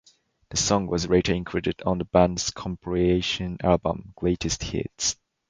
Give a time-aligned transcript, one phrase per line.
[0.49, 5.15] The song was later included on the band's compilation album "Greatest Hits".